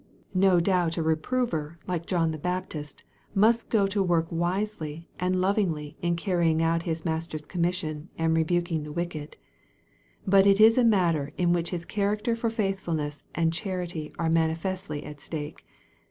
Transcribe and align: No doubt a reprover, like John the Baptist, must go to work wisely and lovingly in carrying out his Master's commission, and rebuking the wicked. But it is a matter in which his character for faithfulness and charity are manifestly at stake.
No 0.33 0.59
doubt 0.59 0.97
a 0.97 1.03
reprover, 1.03 1.77
like 1.85 2.07
John 2.07 2.31
the 2.31 2.39
Baptist, 2.39 3.03
must 3.35 3.69
go 3.69 3.85
to 3.85 4.01
work 4.01 4.25
wisely 4.31 5.07
and 5.19 5.39
lovingly 5.39 5.95
in 6.01 6.15
carrying 6.15 6.59
out 6.59 6.81
his 6.81 7.05
Master's 7.05 7.45
commission, 7.45 8.09
and 8.17 8.35
rebuking 8.35 8.81
the 8.81 8.91
wicked. 8.91 9.37
But 10.25 10.47
it 10.47 10.59
is 10.59 10.75
a 10.75 10.83
matter 10.83 11.33
in 11.37 11.53
which 11.53 11.69
his 11.69 11.85
character 11.85 12.35
for 12.35 12.49
faithfulness 12.49 13.23
and 13.35 13.53
charity 13.53 14.11
are 14.17 14.31
manifestly 14.31 15.03
at 15.03 15.21
stake. 15.21 15.63